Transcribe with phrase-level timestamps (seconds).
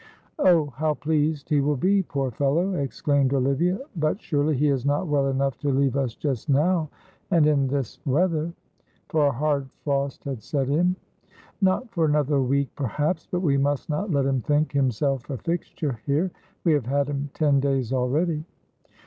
[0.39, 5.07] "Oh, how pleased he will be, poor fellow," exclaimed Olivia, "but surely he is not
[5.07, 6.89] well enough to leave us just now,
[7.29, 8.51] and in this weather?"
[9.09, 10.95] for a hard frost had set in.
[11.61, 15.99] "Not for another week, perhaps, but we must not let him think himself a fixture
[16.07, 16.31] here.
[16.63, 18.43] We have had him ten days already."